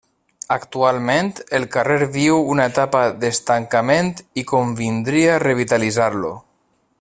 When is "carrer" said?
1.75-2.07